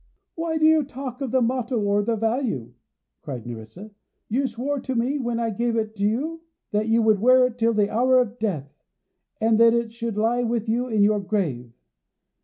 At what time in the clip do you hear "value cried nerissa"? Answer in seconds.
2.15-3.91